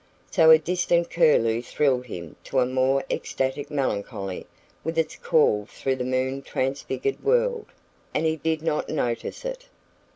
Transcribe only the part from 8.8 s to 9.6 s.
notice